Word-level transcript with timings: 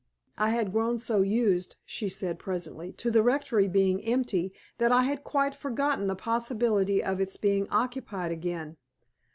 "I 0.39 0.49
had 0.49 0.71
grown 0.71 0.97
so 0.97 1.21
used," 1.21 1.75
she 1.85 2.09
said, 2.09 2.39
presently, 2.39 2.91
"to 2.93 3.11
the 3.11 3.21
rectory 3.21 3.67
being 3.67 4.01
empty, 4.03 4.51
that 4.79 4.91
I 4.91 5.03
had 5.03 5.23
quite 5.23 5.53
forgotten 5.53 6.07
the 6.07 6.15
possibility 6.15 7.03
of 7.03 7.21
its 7.21 7.37
being 7.37 7.69
occupied 7.69 8.31
again. 8.31 8.77